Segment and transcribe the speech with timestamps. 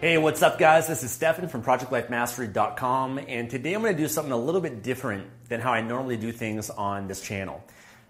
[0.00, 0.86] Hey, what's up, guys?
[0.86, 4.82] This is Stefan from ProjectLifeMastery.com, and today I'm going to do something a little bit
[4.82, 7.62] different than how I normally do things on this channel.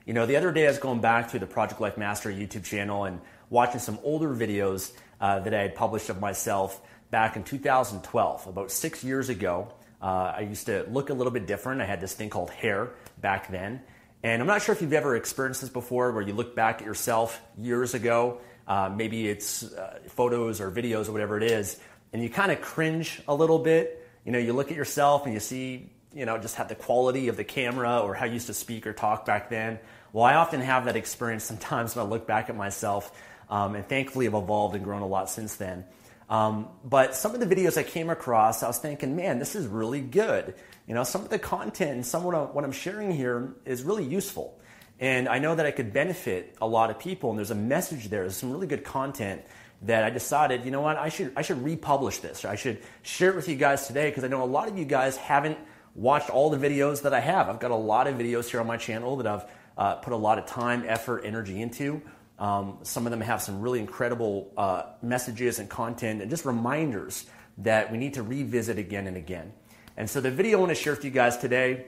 [0.06, 2.62] You know, the other day I was going back to the Project Life Mastery YouTube
[2.62, 7.42] channel and watching some older videos uh, that I had published of myself back in
[7.42, 9.72] 2012, about six years ago.
[10.00, 11.80] Uh, I used to look a little bit different.
[11.80, 13.82] I had this thing called hair back then.
[14.22, 16.86] And I'm not sure if you've ever experienced this before where you look back at
[16.86, 21.76] yourself years ago uh, maybe it's uh, photos or videos or whatever it is,
[22.12, 24.08] and you kind of cringe a little bit.
[24.24, 27.26] You know, you look at yourself and you see, you know, just have the quality
[27.26, 29.80] of the camera or how you used to speak or talk back then.
[30.12, 33.10] Well, I often have that experience sometimes when I look back at myself,
[33.48, 35.84] um, and thankfully I've evolved and grown a lot since then.
[36.28, 39.66] Um, but some of the videos I came across, I was thinking, man, this is
[39.66, 40.54] really good.
[40.86, 44.04] You know, some of the content and some of what I'm sharing here is really
[44.04, 44.59] useful.
[45.00, 48.10] And I know that I could benefit a lot of people, and there's a message
[48.10, 48.20] there.
[48.20, 49.42] There's some really good content
[49.82, 52.44] that I decided, you know what, I should, I should republish this.
[52.44, 54.84] I should share it with you guys today because I know a lot of you
[54.84, 55.56] guys haven't
[55.94, 57.48] watched all the videos that I have.
[57.48, 59.44] I've got a lot of videos here on my channel that I've
[59.78, 62.02] uh, put a lot of time, effort, energy into.
[62.38, 67.24] Um, some of them have some really incredible uh, messages and content and just reminders
[67.58, 69.54] that we need to revisit again and again.
[69.96, 71.86] And so the video I want to share with you guys today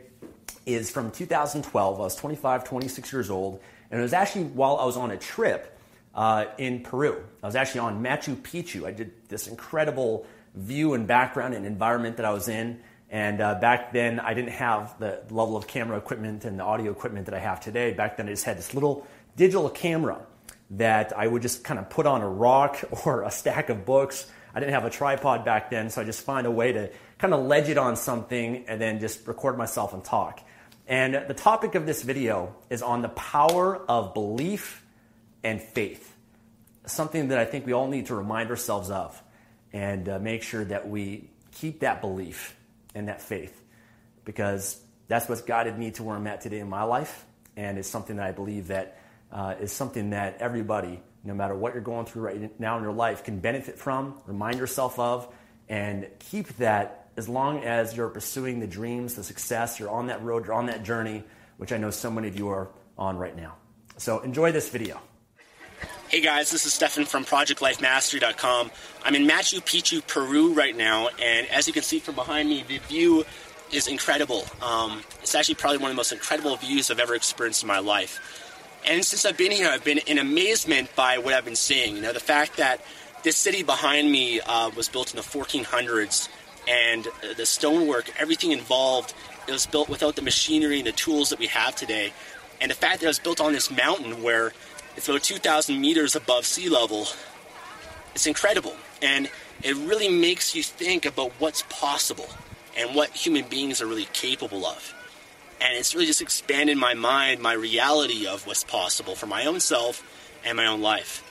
[0.66, 2.00] is from 2012.
[2.00, 5.16] I was 25, 26 years old, and it was actually while I was on a
[5.16, 5.78] trip
[6.14, 7.22] uh, in Peru.
[7.42, 8.86] I was actually on Machu Picchu.
[8.86, 12.80] I did this incredible view and background and environment that I was in.
[13.10, 16.90] And uh, back then, I didn't have the level of camera equipment and the audio
[16.92, 17.92] equipment that I have today.
[17.92, 20.18] Back then, I just had this little digital camera
[20.70, 24.30] that I would just kind of put on a rock or a stack of books.
[24.54, 27.32] I didn't have a tripod back then, so I just find a way to kind
[27.32, 30.40] of ledge it on something and then just record myself and talk.
[30.86, 34.84] And the topic of this video is on the power of belief
[35.42, 36.14] and faith.
[36.86, 39.20] Something that I think we all need to remind ourselves of
[39.72, 42.56] and uh, make sure that we keep that belief
[42.94, 43.58] and that faith
[44.24, 47.24] because that's what's guided me to where I'm at today in my life.
[47.56, 48.98] And it's something that I believe that
[49.30, 52.92] uh, is something that everybody, no matter what you're going through right now in your
[52.92, 55.32] life, can benefit from, remind yourself of,
[55.68, 60.22] and keep that as long as you're pursuing the dreams, the success, you're on that
[60.22, 61.22] road, you're on that journey,
[61.58, 62.68] which I know so many of you are
[62.98, 63.56] on right now.
[63.98, 65.00] So enjoy this video.
[66.08, 68.70] Hey guys, this is Stefan from ProjectLifeMastery.com.
[69.04, 72.64] I'm in Machu Picchu, Peru right now, and as you can see from behind me,
[72.68, 73.24] the view
[73.70, 74.44] is incredible.
[74.60, 77.78] Um, it's actually probably one of the most incredible views I've ever experienced in my
[77.78, 78.41] life.
[78.84, 81.96] And since I've been here, I've been in amazement by what I've been seeing.
[81.96, 82.80] You know, the fact that
[83.22, 86.28] this city behind me uh, was built in the 1400s
[86.68, 87.06] and
[87.36, 89.14] the stonework, everything involved,
[89.46, 92.12] it was built without the machinery and the tools that we have today.
[92.60, 94.52] And the fact that it was built on this mountain where
[94.96, 97.06] it's about 2,000 meters above sea level,
[98.14, 98.74] it's incredible.
[99.00, 99.30] And
[99.62, 102.28] it really makes you think about what's possible
[102.76, 104.94] and what human beings are really capable of.
[105.62, 109.60] And it's really just expanded my mind, my reality of what's possible for my own
[109.60, 110.02] self
[110.44, 111.22] and my own life.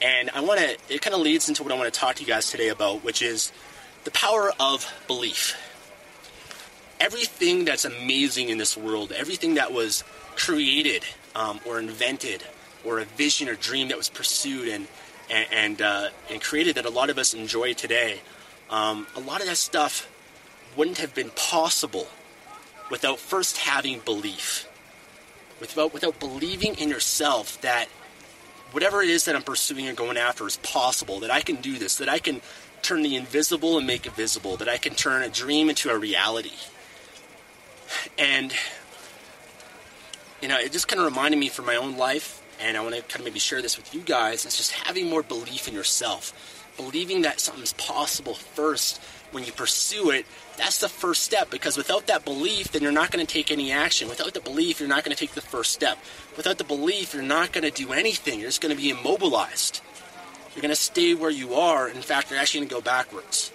[0.00, 2.22] And I want to, it kind of leads into what I want to talk to
[2.22, 3.52] you guys today about, which is
[4.04, 5.56] the power of belief.
[7.00, 10.04] Everything that's amazing in this world, everything that was
[10.36, 11.04] created
[11.34, 12.44] um, or invented,
[12.84, 14.86] or a vision or dream that was pursued and
[15.30, 18.20] and and, uh, and created that a lot of us enjoy today,
[18.70, 20.08] um, a lot of that stuff
[20.76, 22.06] wouldn't have been possible
[22.92, 24.68] without first having belief,
[25.60, 27.86] without without believing in yourself that
[28.72, 31.78] whatever it is that I'm pursuing and going after is possible, that I can do
[31.78, 32.42] this, that I can
[32.82, 35.96] turn the invisible and make it visible, that I can turn a dream into a
[35.96, 36.52] reality.
[38.18, 38.52] And,
[40.42, 42.94] you know, it just kind of reminded me from my own life, and I want
[42.94, 45.72] to kind of maybe share this with you guys, is just having more belief in
[45.72, 46.68] yourself.
[46.76, 49.00] Believing that something's possible first
[49.32, 50.26] when you pursue it,
[50.56, 53.72] that's the first step because without that belief, then you're not going to take any
[53.72, 54.08] action.
[54.08, 55.98] Without the belief, you're not going to take the first step.
[56.36, 58.38] Without the belief, you're not going to do anything.
[58.38, 59.80] You're just going to be immobilized.
[60.54, 61.88] You're going to stay where you are.
[61.88, 63.50] In fact, you're actually going to go backwards.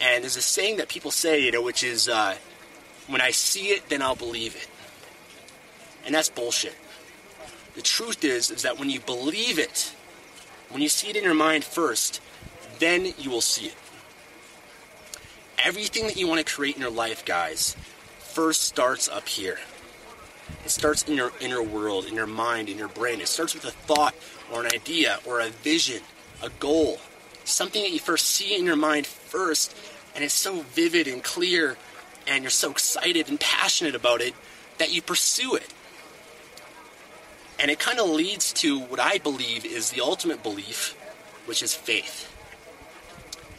[0.00, 2.36] And there's a saying that people say, you know, which is, uh,
[3.06, 4.68] when I see it, then I'll believe it.
[6.06, 6.74] And that's bullshit.
[7.74, 9.94] The truth is, is that when you believe it,
[10.70, 12.20] when you see it in your mind first,
[12.78, 13.74] then you will see it
[15.62, 17.76] everything that you want to create in your life, guys,
[18.18, 19.58] first starts up here.
[20.64, 23.20] It starts in your inner world, in your mind, in your brain.
[23.20, 24.14] It starts with a thought
[24.52, 26.02] or an idea or a vision,
[26.42, 26.98] a goal,
[27.44, 29.74] something that you first see in your mind first,
[30.14, 31.76] and it's so vivid and clear,
[32.26, 34.34] and you're so excited and passionate about it
[34.78, 35.72] that you pursue it.
[37.58, 40.96] And it kind of leads to what I believe is the ultimate belief,
[41.46, 42.28] which is faith.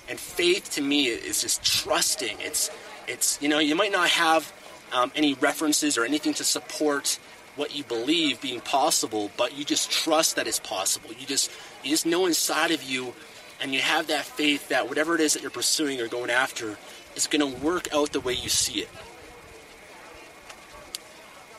[0.09, 2.38] And faith to me is just trusting.
[2.39, 2.69] It's,
[3.07, 4.51] it's you know, you might not have
[4.91, 7.19] um, any references or anything to support
[7.55, 11.11] what you believe being possible, but you just trust that it's possible.
[11.13, 11.51] You just,
[11.83, 13.13] you just know inside of you,
[13.61, 16.77] and you have that faith that whatever it is that you're pursuing or going after
[17.15, 18.89] is going to work out the way you see it.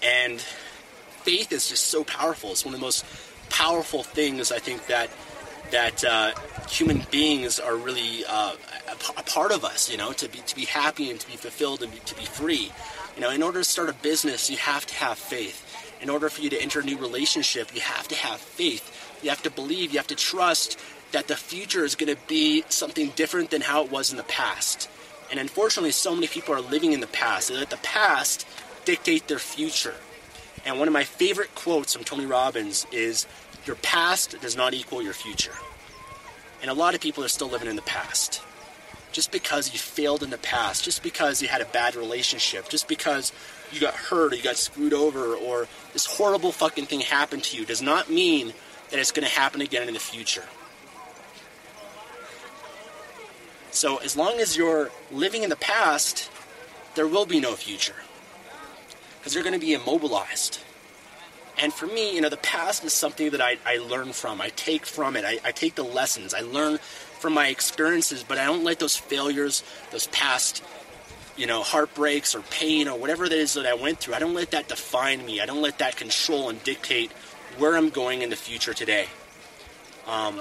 [0.03, 2.51] And faith is just so powerful.
[2.51, 3.07] It's one of the most
[3.49, 5.09] powerful things I think that
[5.71, 6.33] that uh,
[6.69, 8.55] human beings are really uh,
[9.17, 9.91] a, part of us.
[9.91, 12.25] You know, to be to be happy and to be fulfilled and be, to be
[12.25, 12.71] free.
[13.15, 15.61] You know, in order to start a business, you have to have faith.
[16.01, 19.19] In order for you to enter a new relationship, you have to have faith.
[19.23, 19.93] You have to believe.
[19.93, 20.79] You have to trust
[21.13, 24.25] that the future is going to be something different than how it was in the
[24.25, 24.91] past.
[25.31, 27.49] And unfortunately, so many people are living in the past.
[27.49, 28.47] They let the past
[28.85, 29.95] dictate their future.
[30.67, 33.27] And one of my favorite quotes from Tony Robbins is
[33.67, 35.55] your past does not equal your future.
[36.61, 38.43] And a lot of people are still living in the past.
[39.13, 42.89] Just because you failed in the past, just because you had a bad relationship, just
[42.89, 43.33] because
[43.71, 47.57] you got hurt or you got screwed over or this horrible fucking thing happened to
[47.57, 48.53] you does not mean
[48.91, 50.45] that it's going to happen again in the future.
[53.71, 56.31] So as long as you're living in the past,
[56.95, 57.97] there will be no future.
[59.19, 60.61] Because you're going to be immobilized.
[61.59, 64.41] And for me, you know, the past is something that I, I learn from.
[64.41, 65.25] I take from it.
[65.25, 66.35] I, I take the lessons.
[66.35, 69.63] I learn from my experiences, but I don't let those failures,
[69.93, 70.65] those past,
[71.37, 74.35] you know, heartbreaks or pain or whatever it is that I went through, I don't
[74.35, 75.41] let that define me.
[75.41, 77.13] I don't let that control and dictate
[77.57, 79.07] where I'm going in the future today.
[80.07, 80.41] Um,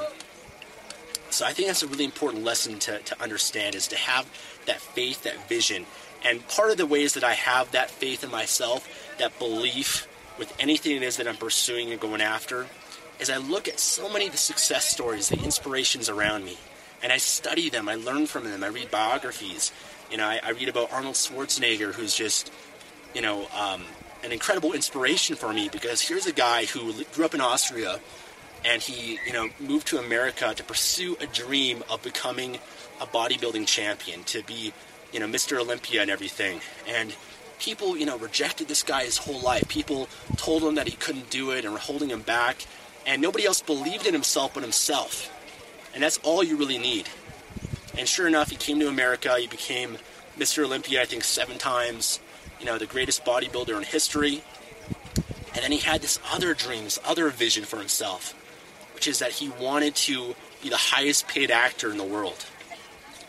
[1.29, 4.25] so I think that's a really important lesson to, to understand is to have
[4.65, 5.85] that faith, that vision.
[6.23, 10.53] And part of the ways that I have that faith in myself, that belief, with
[10.59, 12.67] anything it is that I'm pursuing and going after
[13.19, 16.57] is I look at so many of the success stories, the inspirations around me,
[17.01, 17.87] and I study them.
[17.87, 18.63] I learn from them.
[18.63, 19.71] I read biographies.
[20.09, 22.51] You know, I, I read about Arnold Schwarzenegger, who's just,
[23.13, 23.83] you know, um,
[24.23, 27.99] an incredible inspiration for me because here's a guy who grew up in Austria
[28.65, 32.57] and he, you know, moved to America to pursue a dream of becoming
[33.01, 34.73] a bodybuilding champion, to be,
[35.11, 35.59] you know, Mr.
[35.59, 36.61] Olympia and everything.
[36.87, 37.13] And
[37.63, 39.67] people, you know, rejected this guy his whole life.
[39.69, 42.65] People told him that he couldn't do it and were holding him back.
[43.07, 45.31] And nobody else believed in himself but himself.
[45.93, 47.07] And that's all you really need.
[47.97, 49.33] And sure enough, he came to America.
[49.39, 49.97] He became
[50.37, 50.65] Mr.
[50.65, 52.19] Olympia, I think, seven times.
[52.59, 54.43] You know, the greatest bodybuilder in history.
[55.53, 58.33] And then he had this other dream, this other vision for himself,
[58.93, 62.45] which is that he wanted to be the highest paid actor in the world.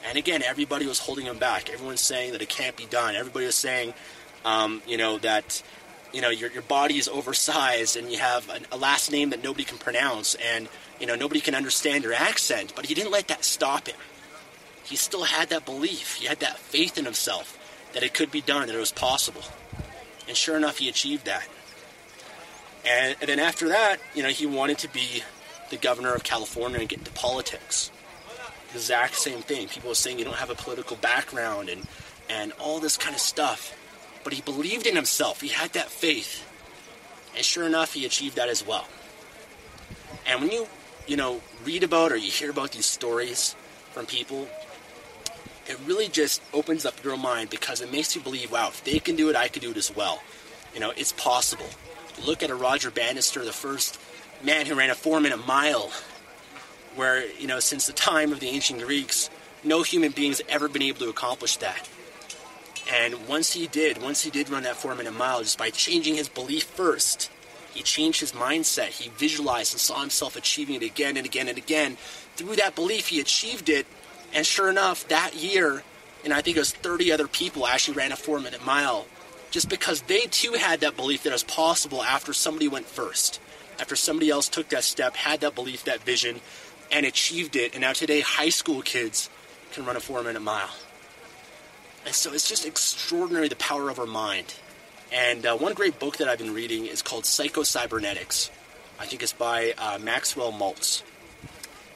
[0.07, 1.71] And again, everybody was holding him back.
[1.71, 3.15] Everyone's saying that it can't be done.
[3.15, 3.95] Everybody was saying,
[4.45, 5.63] um, you know, that
[6.13, 9.43] you know your, your body is oversized and you have a, a last name that
[9.43, 10.69] nobody can pronounce and
[11.01, 12.73] you know nobody can understand your accent.
[12.77, 13.97] But he didn't let that stop him.
[14.85, 16.17] He still had that belief.
[16.17, 17.59] He had that faith in himself
[17.95, 19.43] that it could be done, that it was possible.
[20.29, 21.47] And sure enough, he achieved that.
[22.85, 25.23] And, and then after that, you know, he wanted to be
[25.71, 27.91] the governor of California and get into politics.
[28.75, 29.69] Exact same thing.
[29.69, 31.87] People were saying you don't have a political background and,
[32.29, 33.75] and all this kind of stuff.
[34.25, 35.41] But he believed in himself.
[35.41, 36.51] He had that faith.
[37.37, 38.89] And sure enough, he achieved that as well.
[40.27, 40.67] And when you,
[41.07, 43.55] you know, read about or you hear about these stories
[43.93, 44.49] from people,
[45.67, 48.99] it really just opens up your mind because it makes you believe, wow, if they
[48.99, 50.23] can do it, I can do it as well.
[50.75, 51.67] You know, it's possible.
[52.25, 54.01] Look at a Roger Bannister, the first
[54.43, 55.91] man who ran a four minute mile,
[56.97, 59.31] where, you know, since the time of the ancient Greeks,
[59.63, 61.89] no human being has ever been able to accomplish that.
[62.93, 66.17] And once he did, once he did run that four minute mile, just by changing
[66.17, 67.31] his belief first,
[67.73, 68.89] he changed his mindset.
[68.89, 71.97] He visualized and saw himself achieving it again and again and again.
[72.37, 73.87] Through that belief, he achieved it.
[74.33, 75.83] And sure enough, that year,
[76.25, 79.07] and I think it was 30 other people actually ran a four minute mile
[79.51, 83.41] just because they too had that belief that it was possible after somebody went first,
[83.79, 86.41] after somebody else took that step, had that belief, that vision,
[86.91, 87.73] and achieved it.
[87.73, 89.31] And now today, high school kids
[89.73, 90.71] can run a four minute mile.
[92.05, 94.55] And so it's just extraordinary the power of our mind.
[95.13, 98.51] And uh, one great book that I've been reading is called Psycho-Cybernetics.
[98.99, 101.03] I think it's by uh, Maxwell Maltz.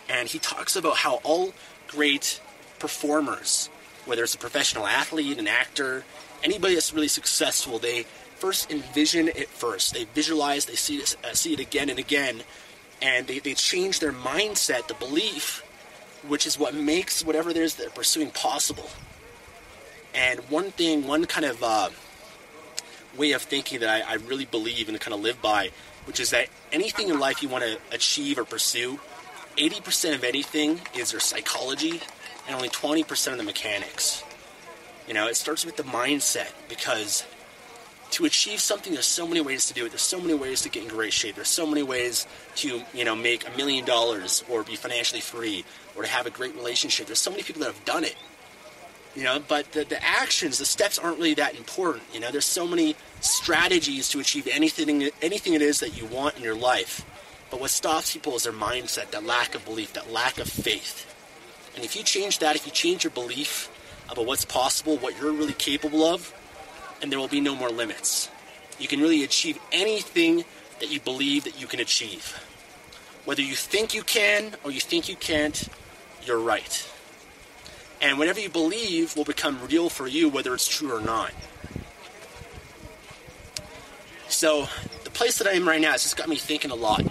[0.09, 1.53] And he talks about how all
[1.89, 2.41] great
[2.79, 3.69] performers,
[4.07, 6.05] whether it's a professional athlete, an actor,
[6.43, 8.05] anybody that's really successful, they
[8.37, 9.93] first envision it first.
[9.93, 12.43] They visualize, they see it, uh, see it again and again,
[13.03, 15.63] and they, they change their mindset, the belief,
[16.27, 18.89] which is what makes whatever it is they're pursuing possible.
[20.19, 21.91] And one thing, one kind of uh,
[23.17, 25.71] way of thinking that I, I really believe and kind of live by,
[26.07, 28.99] which is that anything in life you want to achieve or pursue,
[29.57, 32.01] 80% of anything is your psychology
[32.49, 34.25] and only 20% of the mechanics.
[35.07, 37.25] You know, it starts with the mindset because
[38.11, 39.91] to achieve something, there's so many ways to do it.
[39.91, 41.37] There's so many ways to get in great shape.
[41.37, 45.65] There's so many ways to, you know, make a million dollars or be financially free
[45.95, 47.07] or to have a great relationship.
[47.07, 48.17] There's so many people that have done it
[49.19, 52.31] you know but the, the actions the steps aren't really that important you know?
[52.31, 56.57] There's so many strategies to achieve anything anything it is that you want in your
[56.57, 57.05] life.
[57.51, 61.07] But what stops people is their mindset that lack of belief that lack of faith.
[61.75, 63.71] And if you change that if you change your belief
[64.11, 66.33] about what's possible what you're really capable of
[67.03, 68.31] and there will be no more limits.
[68.79, 70.45] You can really achieve anything
[70.81, 72.39] that you believe that you can achieve.
[73.25, 75.69] Whether you think you can or you think you can't
[76.25, 76.89] you're right
[78.01, 81.33] and whatever you believe will become real for you, whether it's true or not.
[84.29, 84.69] So,
[85.05, 87.03] the place that I am right now has just got me thinking a lot.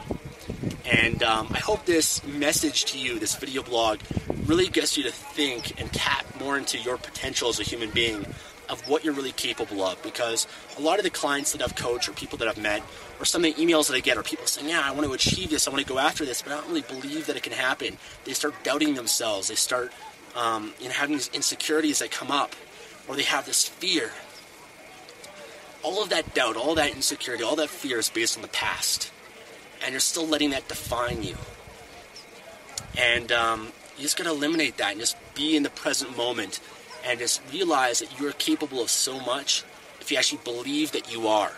[0.86, 4.00] And um, I hope this message to you, this video blog,
[4.46, 8.26] really gets you to think and tap more into your potential as a human being
[8.70, 10.02] of what you're really capable of.
[10.04, 12.82] Because a lot of the clients that I've coached or people that I've met,
[13.20, 15.14] or some of the emails that I get, are people saying, Yeah, I want to
[15.14, 17.44] achieve this, I want to go after this, but I don't really believe that it
[17.44, 17.98] can happen.
[18.24, 19.92] They start doubting themselves, they start
[20.38, 22.56] um, you know, having these insecurities that come up,
[23.08, 24.12] or they have this fear.
[25.84, 29.12] All of that doubt, all that insecurity, all that fear is based on the past,
[29.84, 31.36] and you're still letting that define you.
[32.98, 36.60] And um, you just gotta eliminate that and just be in the present moment,
[37.04, 39.64] and just realize that you're capable of so much
[40.00, 41.52] if you actually believe that you are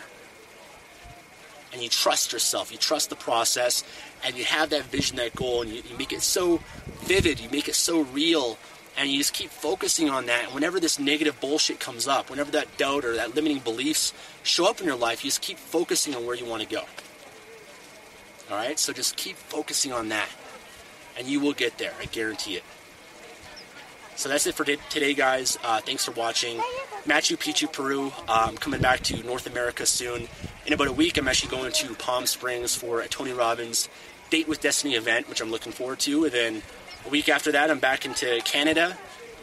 [1.72, 3.84] and you trust yourself, you trust the process,
[4.24, 6.60] and you have that vision, that goal, and you, you, make it so
[7.00, 8.58] vivid, you make it so real
[8.96, 10.44] and you just keep focusing on that.
[10.44, 14.12] And whenever this negative bullshit comes up, whenever that doubt or that limiting beliefs
[14.42, 16.82] show up in your life, you just keep focusing on where you want to go.
[18.50, 18.78] All right?
[18.78, 20.28] So just keep focusing on that.
[21.16, 21.92] And you will get there.
[22.00, 22.64] I guarantee it.
[24.20, 25.56] So that's it for today, guys.
[25.64, 26.58] Uh, thanks for watching.
[27.06, 28.12] Machu Picchu, Peru.
[28.28, 30.28] Um, coming back to North America soon.
[30.66, 33.88] In about a week, I'm actually going to Palm Springs for a Tony Robbins
[34.28, 36.24] Date with Destiny event, which I'm looking forward to.
[36.24, 36.62] And then
[37.06, 38.98] a week after that, I'm back into Canada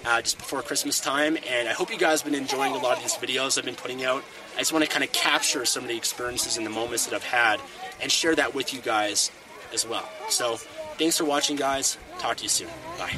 [0.05, 1.39] uh, just before Christmas time.
[1.49, 3.73] And I hope you guys have been enjoying a lot of these videos I've been
[3.73, 4.23] putting out.
[4.57, 7.15] I just want to kind of capture some of the experiences and the moments that
[7.15, 7.59] I've had
[7.99, 9.31] and share that with you guys
[9.73, 10.07] as well.
[10.29, 10.57] So
[10.99, 11.97] thanks for watching, guys.
[12.19, 12.69] Talk to you soon.
[12.99, 13.17] Bye.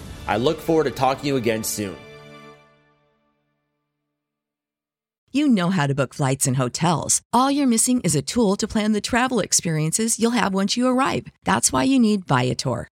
[0.27, 1.95] I look forward to talking to you again soon.
[5.33, 7.21] You know how to book flights and hotels.
[7.31, 10.87] All you're missing is a tool to plan the travel experiences you'll have once you
[10.87, 11.27] arrive.
[11.45, 12.89] That's why you need Viator.